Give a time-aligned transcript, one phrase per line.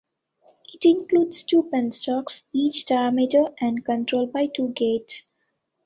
[0.73, 5.25] It includes two penstocks, each diameter and controlled by two gates.